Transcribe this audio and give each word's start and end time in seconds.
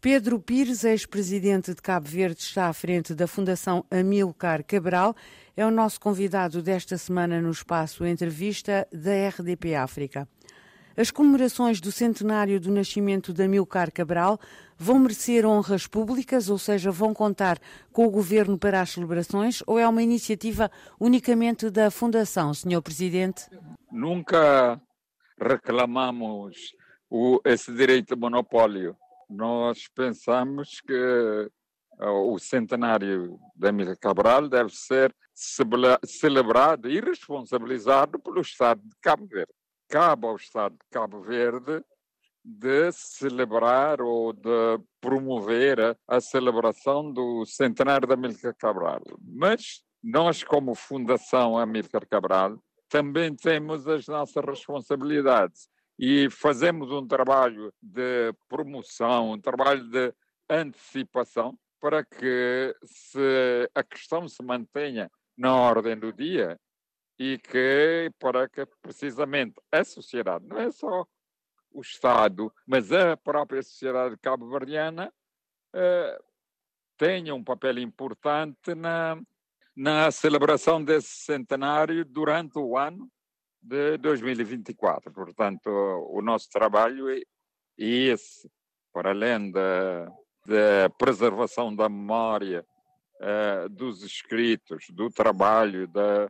Pedro 0.00 0.40
Pires, 0.40 0.82
ex-presidente 0.82 1.74
de 1.74 1.82
Cabo 1.82 2.08
Verde, 2.08 2.40
está 2.40 2.68
à 2.68 2.72
frente 2.72 3.14
da 3.14 3.26
Fundação 3.26 3.84
Amilcar 3.90 4.64
Cabral. 4.64 5.14
É 5.54 5.66
o 5.66 5.70
nosso 5.70 6.00
convidado 6.00 6.62
desta 6.62 6.96
semana 6.96 7.38
no 7.38 7.50
espaço 7.50 8.06
Entrevista 8.06 8.88
da 8.90 9.28
RDP 9.28 9.74
África. 9.74 10.26
As 10.96 11.10
comemorações 11.10 11.82
do 11.82 11.92
centenário 11.92 12.58
do 12.58 12.70
nascimento 12.70 13.30
de 13.30 13.42
Amilcar 13.42 13.92
Cabral 13.92 14.40
vão 14.74 14.98
merecer 14.98 15.44
honras 15.44 15.86
públicas, 15.86 16.48
ou 16.48 16.56
seja, 16.56 16.90
vão 16.90 17.12
contar 17.12 17.58
com 17.92 18.06
o 18.06 18.10
governo 18.10 18.56
para 18.56 18.80
as 18.80 18.88
celebrações, 18.88 19.62
ou 19.66 19.78
é 19.78 19.86
uma 19.86 20.02
iniciativa 20.02 20.70
unicamente 20.98 21.68
da 21.68 21.90
Fundação, 21.90 22.54
Sr. 22.54 22.80
Presidente? 22.82 23.44
Nunca 23.92 24.80
reclamamos 25.38 26.56
o, 27.10 27.38
esse 27.44 27.70
direito 27.70 28.14
de 28.14 28.20
monopólio 28.20 28.96
nós 29.30 29.88
pensamos 29.94 30.80
que 30.80 31.50
o 31.98 32.38
centenário 32.38 33.38
da 33.54 33.68
Emília 33.68 33.94
Cabral 33.94 34.48
deve 34.48 34.70
ser 34.70 35.14
celebrado 36.04 36.90
e 36.90 37.00
responsabilizado 37.00 38.18
pelo 38.18 38.40
Estado 38.40 38.80
de 38.82 38.96
Cabo 39.00 39.26
Verde. 39.26 39.52
Cabe 39.88 40.26
ao 40.26 40.36
Estado 40.36 40.72
de 40.72 40.86
Cabo 40.90 41.20
Verde 41.20 41.84
de 42.42 42.90
celebrar 42.92 44.00
ou 44.00 44.32
de 44.32 44.80
promover 45.00 45.96
a 46.08 46.20
celebração 46.20 47.12
do 47.12 47.44
centenário 47.44 48.08
da 48.08 48.14
Amílcar 48.14 48.54
Cabral. 48.56 49.02
Mas 49.20 49.82
nós, 50.02 50.42
como 50.42 50.74
Fundação 50.74 51.58
Amílcar 51.58 52.06
Cabral, 52.08 52.58
também 52.88 53.34
temos 53.34 53.86
as 53.86 54.06
nossas 54.06 54.44
responsabilidades 54.44 55.68
e 56.02 56.30
fazemos 56.30 56.90
um 56.90 57.06
trabalho 57.06 57.70
de 57.82 58.32
promoção, 58.48 59.32
um 59.32 59.38
trabalho 59.38 59.84
de 59.90 60.14
antecipação 60.48 61.58
para 61.78 62.02
que 62.02 62.74
se 62.86 63.70
a 63.74 63.82
questão 63.84 64.26
se 64.26 64.42
mantenha 64.42 65.10
na 65.36 65.54
ordem 65.54 65.98
do 65.98 66.10
dia 66.10 66.58
e 67.18 67.36
que 67.36 68.10
para 68.18 68.48
que 68.48 68.64
precisamente 68.80 69.60
a 69.70 69.84
sociedade, 69.84 70.46
não 70.46 70.58
é 70.58 70.70
só 70.70 71.06
o 71.70 71.82
Estado, 71.82 72.50
mas 72.66 72.90
a 72.92 73.14
própria 73.18 73.62
sociedade 73.62 74.16
cabo-verdiana 74.22 75.12
eh, 75.74 76.18
tenha 76.96 77.34
um 77.34 77.44
papel 77.44 77.78
importante 77.78 78.74
na, 78.74 79.20
na 79.76 80.10
celebração 80.10 80.82
desse 80.82 81.24
centenário 81.26 82.06
durante 82.06 82.58
o 82.58 82.78
ano 82.78 83.06
de 83.62 83.98
2024. 83.98 85.12
Portanto, 85.12 85.68
o 85.68 86.22
nosso 86.22 86.48
trabalho 86.50 87.08
é 87.10 87.20
esse, 87.76 88.50
para 88.92 89.10
além 89.10 89.50
da, 89.50 90.12
preservação 90.98 91.74
da 91.74 91.88
memória, 91.88 92.64
uh, 93.20 93.68
dos 93.68 94.02
escritos, 94.02 94.86
do 94.90 95.10
trabalho, 95.10 95.86
da, 95.86 96.26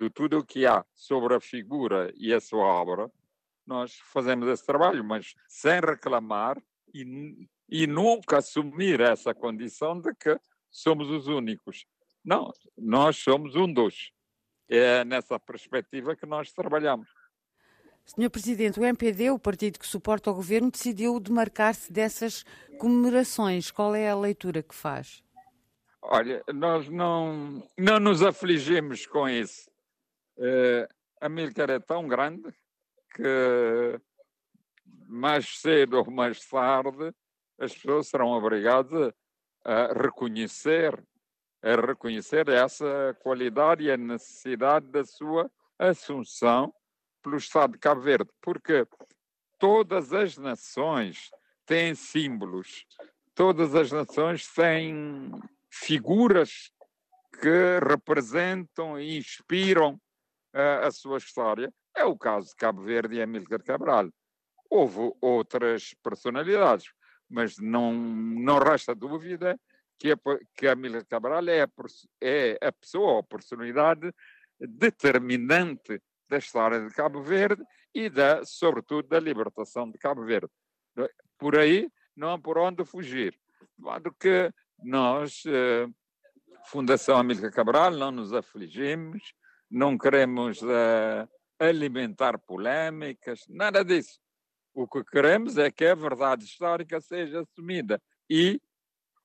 de 0.00 0.10
tudo 0.10 0.38
o 0.38 0.44
que 0.44 0.66
há 0.66 0.84
sobre 0.94 1.34
a 1.34 1.40
figura 1.40 2.12
e 2.16 2.32
a 2.32 2.40
sua 2.40 2.64
obra, 2.64 3.10
nós 3.66 3.96
fazemos 4.12 4.46
esse 4.48 4.64
trabalho, 4.64 5.02
mas 5.02 5.34
sem 5.48 5.80
reclamar 5.80 6.62
e, 6.94 7.48
e 7.68 7.86
nunca 7.86 8.38
assumir 8.38 9.00
essa 9.00 9.34
condição 9.34 10.00
de 10.00 10.14
que 10.14 10.38
somos 10.70 11.10
os 11.10 11.26
únicos. 11.26 11.84
Não, 12.24 12.52
nós 12.76 13.16
somos 13.16 13.56
um 13.56 13.72
dos 13.72 14.12
é 14.68 15.04
nessa 15.04 15.38
perspectiva 15.38 16.16
que 16.16 16.26
nós 16.26 16.52
trabalhamos. 16.52 17.08
Senhor 18.04 18.30
Presidente, 18.30 18.78
o 18.78 18.84
MPD, 18.84 19.30
o 19.30 19.38
partido 19.38 19.80
que 19.80 19.86
suporta 19.86 20.30
o 20.30 20.34
governo, 20.34 20.70
decidiu 20.70 21.18
demarcar-se 21.18 21.92
dessas 21.92 22.44
comemorações. 22.78 23.70
Qual 23.70 23.94
é 23.96 24.08
a 24.08 24.16
leitura 24.16 24.62
que 24.62 24.74
faz? 24.74 25.24
Olha, 26.00 26.42
nós 26.54 26.88
não, 26.88 27.68
não 27.76 27.98
nos 27.98 28.22
afligimos 28.22 29.06
com 29.06 29.28
isso. 29.28 29.68
Uh, 30.38 30.86
a 31.20 31.28
Milcar 31.28 31.68
é 31.68 31.80
tão 31.80 32.06
grande 32.06 32.54
que 33.14 34.00
mais 35.08 35.58
cedo 35.58 35.98
ou 35.98 36.10
mais 36.10 36.46
tarde 36.46 37.12
as 37.58 37.74
pessoas 37.74 38.08
serão 38.08 38.28
obrigadas 38.28 39.12
a 39.64 39.92
reconhecer 39.92 41.02
a 41.66 41.74
reconhecer 41.74 42.48
essa 42.48 43.16
qualidade 43.20 43.82
e 43.82 43.90
a 43.90 43.96
necessidade 43.96 44.86
da 44.86 45.04
sua 45.04 45.50
assunção 45.76 46.72
pelo 47.20 47.36
Estado 47.36 47.72
de 47.72 47.78
Cabo 47.78 48.00
Verde, 48.00 48.30
porque 48.40 48.86
todas 49.58 50.12
as 50.12 50.36
nações 50.38 51.28
têm 51.66 51.92
símbolos, 51.92 52.86
todas 53.34 53.74
as 53.74 53.90
nações 53.90 54.46
têm 54.46 55.32
figuras 55.68 56.70
que 57.40 57.80
representam 57.84 58.98
e 59.00 59.18
inspiram 59.18 60.00
a, 60.54 60.86
a 60.86 60.90
sua 60.92 61.18
história. 61.18 61.74
É 61.96 62.04
o 62.04 62.16
caso 62.16 62.50
de 62.50 62.54
Cabo 62.54 62.82
Verde 62.82 63.16
e 63.16 63.22
Amílcar 63.22 63.62
Cabral. 63.64 64.08
Houve 64.70 65.12
outras 65.20 65.94
personalidades, 66.00 66.92
mas 67.28 67.58
não, 67.58 67.92
não 67.92 68.60
resta 68.60 68.94
dúvida 68.94 69.58
que 69.98 70.12
a, 70.12 70.18
que 70.54 70.68
a 70.68 70.74
Mila 70.74 71.04
Cabral 71.04 71.48
é 71.48 71.62
a, 71.62 71.68
é 72.20 72.58
a 72.60 72.72
pessoa, 72.72 73.20
a 73.20 73.22
personalidade 73.22 74.12
determinante 74.58 76.00
da 76.28 76.38
história 76.38 76.80
de 76.80 76.92
Cabo 76.94 77.22
Verde 77.22 77.62
e, 77.94 78.08
da, 78.10 78.44
sobretudo, 78.44 79.08
da 79.08 79.20
libertação 79.20 79.90
de 79.90 79.98
Cabo 79.98 80.24
Verde. 80.24 80.50
Por 81.38 81.56
aí 81.56 81.90
não 82.16 82.32
há 82.32 82.38
por 82.38 82.58
onde 82.58 82.84
fugir. 82.84 83.32
De 83.76 83.84
modo 83.84 84.14
que 84.18 84.50
nós, 84.82 85.42
eh, 85.46 85.86
Fundação 86.66 87.18
Amílcar 87.18 87.52
Cabral, 87.52 87.92
não 87.92 88.10
nos 88.10 88.32
afligimos, 88.32 89.34
não 89.70 89.98
queremos 89.98 90.60
eh, 90.62 91.28
alimentar 91.58 92.38
polémicas, 92.38 93.44
nada 93.48 93.84
disso. 93.84 94.18
O 94.74 94.86
que 94.86 95.04
queremos 95.04 95.56
é 95.56 95.70
que 95.70 95.86
a 95.86 95.94
verdade 95.94 96.44
histórica 96.44 97.00
seja 97.00 97.40
assumida 97.40 98.00
e 98.28 98.60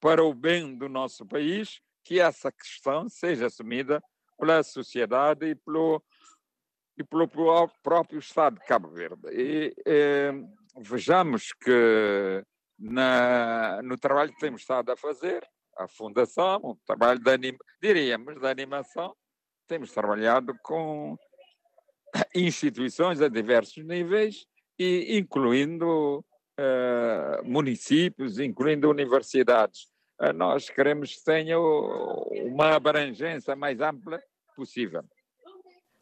para 0.02 0.24
o 0.24 0.34
bem 0.34 0.76
do 0.76 0.90
nosso 0.90 1.26
país, 1.26 1.80
que 2.04 2.20
essa 2.20 2.52
questão 2.52 3.08
seja 3.08 3.46
assumida 3.46 4.04
pela 4.38 4.64
sociedade 4.64 5.46
e 5.46 5.56
pelo, 5.56 6.04
e 6.98 7.04
pelo 7.04 7.28
próprio 7.28 8.20
Estado 8.20 8.60
de 8.60 8.66
Cabo 8.66 8.90
Verde. 8.90 9.22
E 9.32 9.74
eh, 9.86 10.34
vejamos 10.78 11.54
que 11.54 12.44
na, 12.78 13.82
no 13.84 13.98
trabalho 13.98 14.34
que 14.34 14.40
temos 14.40 14.62
estado 14.62 14.92
a 14.92 14.98
fazer, 14.98 15.48
a 15.78 15.88
Fundação, 15.88 16.60
o 16.64 16.76
trabalho 16.86 17.20
de 17.20 17.58
diríamos, 17.82 18.42
de 18.42 18.48
animação, 18.48 19.16
temos 19.68 19.92
trabalhado 19.94 20.54
com 20.64 21.16
instituições 22.36 23.22
a 23.22 23.30
diversos 23.30 23.86
níveis, 23.86 24.46
e 24.82 25.18
incluindo 25.18 26.26
uh, 26.60 27.44
municípios, 27.44 28.40
incluindo 28.40 28.90
universidades. 28.90 29.88
Uh, 30.22 30.32
nós 30.34 30.70
queremos 30.70 31.16
que 31.16 31.26
tenha 31.26 31.58
uma 31.60 32.76
abrangência 32.76 33.56
mais 33.56 33.82
ampla 33.82 34.22
possível. 34.56 35.04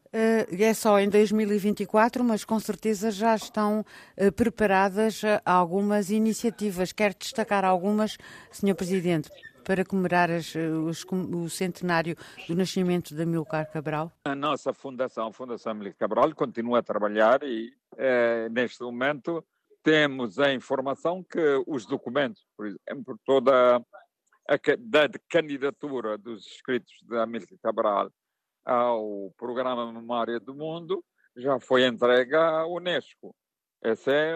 Uh, 0.08 0.62
é 0.62 0.74
só 0.74 1.00
em 1.00 1.08
2024, 1.08 2.22
mas 2.22 2.44
com 2.44 2.60
certeza 2.60 3.12
já 3.12 3.34
estão 3.34 3.80
uh, 4.18 4.32
preparadas 4.34 5.22
algumas 5.46 6.10
iniciativas. 6.10 6.92
Quer 6.92 7.14
destacar 7.14 7.64
algumas, 7.64 8.18
Sr. 8.52 8.76
Presidente, 8.76 9.30
para 9.64 9.86
comemorar 9.86 10.30
as, 10.30 10.54
os, 10.54 11.06
o 11.06 11.48
centenário 11.48 12.18
do 12.46 12.56
nascimento 12.56 13.16
de 13.16 13.22
Amilcar 13.22 13.72
Cabral? 13.72 14.12
A 14.26 14.36
nossa 14.36 14.74
fundação, 14.74 15.28
a 15.28 15.32
Fundação 15.34 15.72
Amilcar 15.72 15.98
Cabral, 15.98 16.36
continua 16.36 16.80
a 16.80 16.84
trabalhar 16.84 17.42
e, 17.44 17.72
neste 18.52 18.82
momento, 18.82 19.46
temos 19.84 20.40
a 20.40 20.52
informação 20.54 21.24
que 21.24 21.64
os 21.68 21.86
documentos, 21.86 22.46
por 22.58 22.66
exemplo, 22.66 23.18
toda 23.24 23.80
da 24.80 25.08
candidatura 25.30 26.18
dos 26.18 26.48
inscritos 26.48 26.92
da 27.04 27.24
Amílcar 27.24 27.58
Cabral 27.62 28.12
ao 28.66 29.32
Programa 29.38 29.92
Memória 29.92 30.40
do 30.40 30.56
Mundo 30.56 31.06
já 31.38 31.60
foi 31.60 31.86
entregue 31.86 32.36
à 32.36 32.66
Unesco. 32.66 33.36
Esse 33.84 34.12
é 34.12 34.34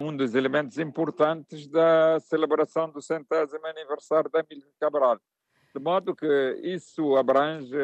um 0.00 0.16
dos 0.16 0.34
elementos 0.34 0.78
importantes 0.78 1.68
da 1.68 2.18
celebração 2.20 2.90
do 2.90 3.02
centésimo 3.02 3.66
aniversário 3.66 4.30
da 4.30 4.40
Amílcar 4.40 4.72
Cabral. 4.80 5.20
De 5.74 5.80
modo 5.80 6.16
que 6.16 6.60
isso 6.62 7.14
abrange 7.16 7.76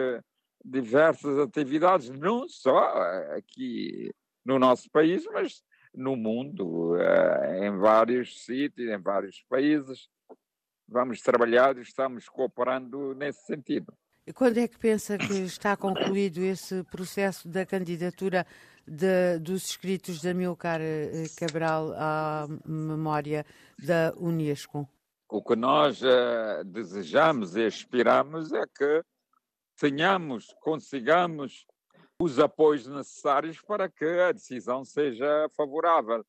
diversas 0.64 1.38
atividades, 1.38 2.08
não 2.08 2.48
só 2.48 2.78
aqui 3.36 4.10
no 4.44 4.58
nosso 4.58 4.90
país, 4.90 5.24
mas 5.26 5.62
no 5.94 6.16
mundo, 6.16 6.96
eh, 6.96 7.66
em 7.66 7.76
vários 7.78 8.44
sítios, 8.44 8.88
em 8.90 8.98
vários 8.98 9.44
países. 9.48 10.08
Vamos 10.88 11.20
trabalhar 11.20 11.76
e 11.76 11.82
estamos 11.82 12.28
cooperando 12.28 13.14
nesse 13.14 13.44
sentido. 13.44 13.92
E 14.26 14.32
quando 14.32 14.58
é 14.58 14.66
que 14.66 14.78
pensa 14.78 15.16
que 15.16 15.34
está 15.44 15.76
concluído 15.76 16.38
esse 16.38 16.82
processo 16.84 17.48
da 17.48 17.64
candidatura 17.64 18.46
de, 18.86 19.38
dos 19.38 19.70
escritos 19.70 20.20
de 20.20 20.28
Amilcar 20.28 20.80
eh, 20.80 21.26
Cabral 21.36 21.92
à 21.96 22.46
memória 22.64 23.46
da 23.78 24.12
Unesco? 24.16 24.88
O 25.28 25.42
que 25.42 25.56
nós 25.56 26.00
uh, 26.02 26.64
desejamos 26.64 27.56
e 27.56 27.66
aspiramos 27.66 28.52
é 28.52 28.62
que 28.66 29.02
tenhamos, 29.76 30.54
consigamos 30.60 31.66
os 32.20 32.38
apoios 32.38 32.86
necessários 32.86 33.60
para 33.60 33.88
que 33.88 34.04
a 34.04 34.32
decisão 34.32 34.84
seja 34.84 35.48
favorável 35.56 36.24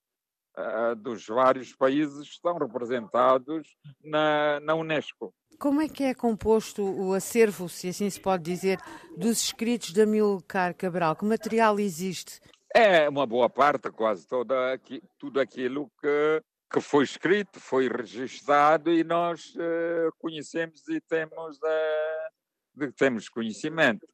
uh, 0.58 0.96
dos 0.96 1.26
vários 1.28 1.74
países 1.76 2.28
que 2.28 2.36
estão 2.36 2.58
representados 2.58 3.78
na, 4.04 4.60
na 4.62 4.76
Unesco. 4.76 5.34
Como 5.60 5.82
é 5.82 5.88
que 5.88 6.04
é 6.04 6.14
composto 6.14 6.84
o 6.84 7.14
acervo, 7.14 7.68
se 7.68 7.90
assim 7.90 8.10
se 8.10 8.20
pode 8.20 8.44
dizer, 8.44 8.80
dos 9.16 9.42
escritos 9.42 9.92
de 9.92 10.02
Amilcar 10.02 10.76
Cabral? 10.76 11.16
Que 11.16 11.26
material 11.26 11.80
existe? 11.80 12.40
É 12.76 13.10
uma 13.10 13.26
boa 13.26 13.50
parte, 13.50 13.90
quase 13.90 14.28
toda, 14.28 14.74
aqui, 14.74 15.02
tudo 15.18 15.40
aquilo 15.40 15.90
que, 16.00 16.44
que 16.72 16.80
foi 16.80 17.04
escrito, 17.06 17.60
foi 17.60 17.88
registado 17.88 18.92
e 18.92 19.04
nós 19.04 19.56
uh, 19.56 20.12
conhecemos 20.20 20.88
e 20.88 21.02
temos, 21.02 21.58
uh, 21.58 22.92
temos 22.96 23.30
conhecimento. 23.30 24.06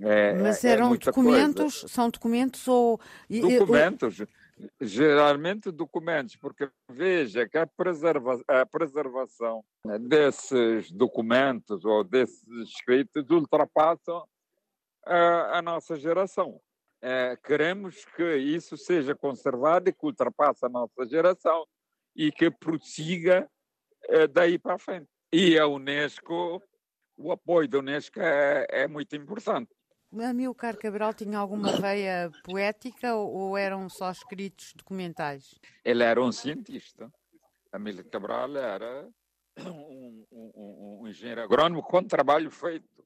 É, 0.00 0.34
Mas 0.34 0.64
é 0.64 0.70
eram 0.70 0.94
é 0.94 0.98
documentos, 0.98 1.80
coisa. 1.80 1.88
são 1.88 2.10
documentos 2.10 2.66
ou... 2.68 3.00
Documentos, 3.30 4.22
geralmente 4.80 5.70
documentos, 5.70 6.36
porque 6.36 6.70
veja 6.90 7.48
que 7.48 7.58
a, 7.58 7.66
preserva, 7.66 8.40
a 8.46 8.64
preservação 8.64 9.64
desses 10.00 10.90
documentos 10.90 11.84
ou 11.84 12.04
desses 12.04 12.46
escritos 12.68 13.28
ultrapassam 13.30 14.24
a, 15.04 15.58
a 15.58 15.62
nossa 15.62 15.96
geração 15.96 16.60
é, 17.06 17.36
queremos 17.36 18.02
que 18.16 18.36
isso 18.36 18.78
seja 18.78 19.14
conservado 19.14 19.90
e 19.90 19.92
que 19.92 20.06
ultrapasse 20.06 20.64
a 20.64 20.70
nossa 20.70 21.04
geração 21.06 21.66
e 22.16 22.32
que 22.32 22.50
prossiga 22.50 23.46
é, 24.04 24.26
daí 24.26 24.58
para 24.58 24.78
frente. 24.78 25.06
E 25.30 25.58
a 25.58 25.66
Unesco, 25.66 26.62
o 27.14 27.30
apoio 27.30 27.68
da 27.68 27.80
Unesco 27.80 28.18
é, 28.18 28.66
é 28.70 28.88
muito 28.88 29.14
importante. 29.14 29.70
Amilcar 30.22 30.76
Cabral 30.76 31.14
tinha 31.14 31.38
alguma 31.38 31.72
veia 31.80 32.30
poética 32.44 33.14
ou 33.14 33.56
eram 33.56 33.88
só 33.88 34.10
escritos 34.10 34.72
documentais? 34.74 35.58
Ele 35.84 36.02
era 36.02 36.22
um 36.22 36.30
cientista. 36.30 37.12
Amilcar 37.72 38.04
Cabral 38.10 38.56
era 38.56 39.08
um, 39.58 40.24
um, 40.30 40.98
um 41.00 41.08
engenheiro 41.08 41.42
agrónomo 41.42 41.82
com 41.82 42.02
trabalho 42.02 42.50
feito. 42.50 43.04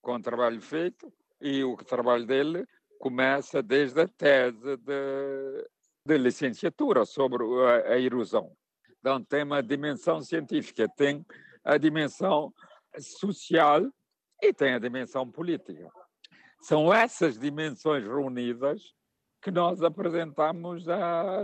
Com 0.00 0.20
trabalho 0.20 0.60
feito, 0.60 1.12
e 1.40 1.62
o 1.64 1.76
trabalho 1.76 2.24
dele 2.26 2.66
começa 2.98 3.62
desde 3.62 4.00
a 4.00 4.08
tese 4.08 4.76
de, 4.76 5.68
de 6.06 6.18
licenciatura 6.18 7.04
sobre 7.04 7.44
a, 7.44 7.94
a 7.94 7.98
erosão. 7.98 8.56
Então, 9.00 9.22
tem 9.22 9.42
uma 9.42 9.60
dimensão 9.60 10.22
científica, 10.22 10.88
tem 10.88 11.26
a 11.64 11.76
dimensão 11.76 12.54
social 12.98 13.82
e 14.40 14.52
tem 14.52 14.74
a 14.74 14.78
dimensão 14.78 15.28
política. 15.28 15.90
São 16.62 16.92
essas 16.92 17.38
dimensões 17.38 18.04
reunidas 18.04 18.94
que 19.42 19.50
nós 19.50 19.82
apresentamos 19.82 20.88
à, 20.88 21.42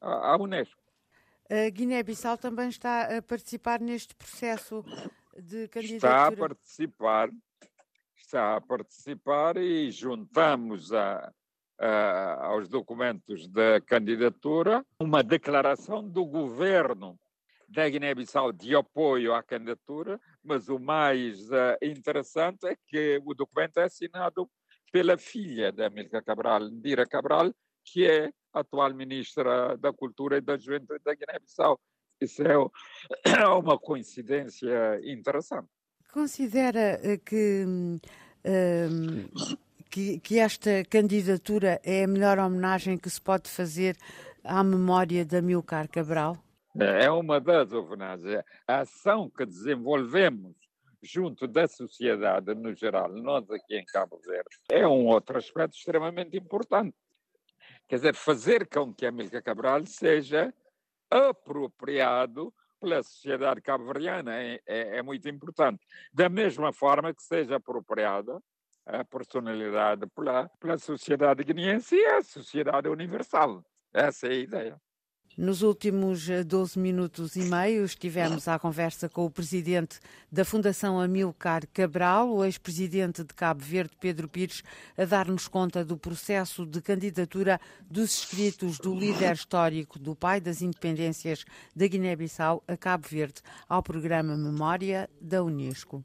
à 0.00 0.36
Unesco. 0.36 0.80
A 1.50 1.68
Guiné-Bissau 1.68 2.38
também 2.38 2.68
está 2.68 3.18
a 3.18 3.20
participar 3.20 3.80
neste 3.80 4.14
processo 4.14 4.84
de 5.36 5.66
candidatura? 5.68 5.96
Está 5.96 6.26
a 6.28 6.32
participar 6.32 7.30
está 8.30 8.56
a 8.56 8.60
participar 8.60 9.56
e 9.56 9.90
juntamos 9.90 10.92
a, 10.92 11.32
a, 11.78 12.46
aos 12.46 12.68
documentos 12.68 13.48
da 13.48 13.80
candidatura 13.80 14.86
uma 15.00 15.22
declaração 15.22 16.08
do 16.08 16.24
governo 16.24 17.18
da 17.70 17.88
Guiné-Bissau 17.88 18.52
de 18.52 18.74
apoio 18.74 19.32
à 19.32 19.42
candidatura, 19.42 20.20
mas 20.42 20.68
o 20.68 20.78
mais 20.78 21.48
uh, 21.50 21.78
interessante 21.80 22.66
é 22.66 22.76
que 22.86 23.22
o 23.24 23.32
documento 23.32 23.78
é 23.78 23.84
assinado 23.84 24.50
pela 24.90 25.16
filha 25.16 25.70
da 25.70 25.86
Amílcar 25.86 26.24
Cabral, 26.24 26.68
Ndira 26.68 27.06
Cabral, 27.06 27.54
que 27.84 28.04
é 28.04 28.32
atual 28.52 28.92
ministra 28.92 29.76
da 29.76 29.92
Cultura 29.92 30.38
e 30.38 30.40
da 30.40 30.58
Juventude 30.58 31.00
da 31.04 31.14
Guiné-Bissau. 31.14 31.78
Isso 32.20 32.42
é 32.42 32.56
uma 33.54 33.78
coincidência 33.78 35.00
interessante. 35.04 35.68
Considera 36.12 36.98
eh, 37.04 37.18
que, 37.18 37.64
um, 37.64 38.00
que, 39.88 40.18
que, 40.18 40.38
esta 40.40 40.84
candidatura 40.90 41.80
é 41.84 42.02
a 42.02 42.08
melhor 42.08 42.40
homenagem 42.40 42.98
que 42.98 43.08
se 43.08 43.20
pode 43.20 43.48
fazer 43.48 43.96
à 44.42 44.64
memória 44.64 45.24
de 45.24 45.36
Amilcar 45.36 45.88
Cabral? 45.88 46.36
É 46.78 47.10
uma 47.10 47.40
das 47.40 47.72
homenagens. 47.72 48.42
A 48.66 48.80
ação 48.80 49.28
que 49.28 49.44
desenvolvemos 49.44 50.54
junto 51.02 51.46
da 51.46 51.66
sociedade 51.66 52.54
no 52.54 52.74
geral, 52.74 53.08
nós 53.08 53.50
aqui 53.50 53.76
em 53.76 53.84
Cabo 53.86 54.20
Verde, 54.24 54.56
é 54.70 54.86
um 54.86 55.06
outro 55.06 55.38
aspecto 55.38 55.76
extremamente 55.76 56.36
importante. 56.36 56.94
Quer 57.88 57.96
dizer, 57.96 58.14
fazer 58.14 58.68
com 58.68 58.94
que 58.94 59.06
Amílcar 59.06 59.42
Cabral 59.42 59.84
seja 59.86 60.54
apropriado 61.10 62.54
pela 62.80 63.02
sociedade 63.02 63.60
cabo-verdiana 63.60 64.36
é, 64.36 64.60
é, 64.66 64.98
é, 64.98 65.02
muito 65.02 65.28
importante. 65.28 65.84
Da 66.12 66.28
mesma 66.28 66.72
forma 66.72 67.12
que 67.12 67.22
seja 67.22 67.56
apropriada 67.56 68.40
a 68.86 69.04
personalidade 69.04 70.06
pela, 70.08 70.48
pela 70.60 70.78
sociedade 70.78 71.44
guineense 71.44 71.94
e 71.94 72.06
a 72.06 72.22
sociedade 72.22 72.88
universal. 72.88 73.62
Essa 73.92 74.28
é 74.28 74.30
a 74.30 74.34
ideia. 74.34 74.80
Nos 75.36 75.62
últimos 75.62 76.26
12 76.44 76.78
eh, 76.78 76.82
minutos 76.82 77.36
e 77.36 77.42
meio 77.44 77.84
estivemos 77.84 78.48
à 78.48 78.58
conversa 78.58 79.08
com 79.08 79.24
o 79.24 79.30
presidente 79.30 80.00
da 80.30 80.44
Fundação 80.44 81.00
Amilcar 81.00 81.62
Cabral, 81.72 82.34
o 82.34 82.44
ex-presidente 82.44 83.22
de 83.22 83.32
Cabo 83.32 83.62
Verde, 83.62 83.92
Pedro 83.98 84.28
Pires, 84.28 84.62
a 84.98 85.04
dar-nos 85.04 85.46
conta 85.46 85.84
do 85.84 85.96
processo 85.96 86.66
de 86.66 86.82
candidatura 86.82 87.60
dos 87.88 88.12
escritos 88.18 88.78
do 88.78 88.92
líder 88.92 89.32
histórico 89.32 90.00
do 90.00 90.16
pai 90.16 90.40
das 90.40 90.60
independências 90.62 91.44
da 91.74 91.86
Guiné-Bissau 91.86 92.62
a 92.66 92.76
Cabo 92.76 93.06
Verde 93.08 93.40
ao 93.68 93.82
programa 93.84 94.36
Memória 94.36 95.08
da 95.20 95.42
Unesco. 95.44 95.98